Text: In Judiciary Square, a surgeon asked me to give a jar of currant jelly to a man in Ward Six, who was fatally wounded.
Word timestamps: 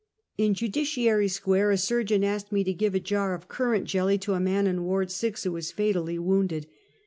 In 0.35 0.55
Judiciary 0.55 1.27
Square, 1.27 1.69
a 1.69 1.77
surgeon 1.77 2.23
asked 2.23 2.51
me 2.51 2.63
to 2.63 2.73
give 2.73 2.95
a 2.95 2.99
jar 2.99 3.35
of 3.35 3.47
currant 3.47 3.85
jelly 3.85 4.17
to 4.17 4.33
a 4.33 4.39
man 4.39 4.65
in 4.65 4.83
Ward 4.83 5.11
Six, 5.11 5.43
who 5.43 5.51
was 5.51 5.71
fatally 5.71 6.17
wounded. 6.17 6.65